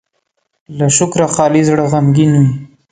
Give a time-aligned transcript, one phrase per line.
[0.77, 2.51] له شکره خالي زړه غمګين وي.